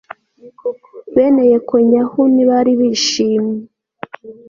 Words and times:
bene 1.15 1.43
yekonyahu 1.51 2.19
ntibari 2.33 2.71
bishimye 2.79 3.61